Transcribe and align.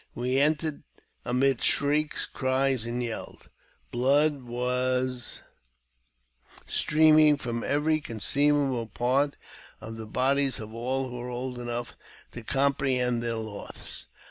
We 0.15 0.39
entered 0.39 0.81
amid 1.25 1.61
shrieks, 1.61 2.25
cries, 2.25 2.87
and 2.87 3.03
yells. 3.03 3.49
Blood 3.91 4.41
was 4.41 5.43
streaming 6.65 7.37
from 7.37 7.63
every 7.63 7.99
conceivable 8.01 8.87
part 8.87 9.35
of 9.79 9.97
the 9.97 10.07
bodies 10.07 10.57
of 10.59 10.73
all 10.73 11.07
who 11.07 11.17
were 11.17 11.29
old 11.29 11.59
enough 11.59 11.95
to 12.31 12.41
comprehend 12.41 13.21
their 13.21 13.35
loss. 13.35 14.07